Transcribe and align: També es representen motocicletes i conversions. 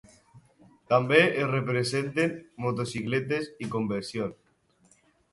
També 0.93 1.17
es 1.41 1.49
representen 1.49 2.33
motocicletes 2.65 3.51
i 3.65 3.69
conversions. 3.75 4.97